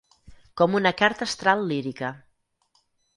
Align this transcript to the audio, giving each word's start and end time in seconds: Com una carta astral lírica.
Com 0.61 0.77
una 0.79 0.91
carta 1.01 1.27
astral 1.31 1.61
lírica. 1.73 2.09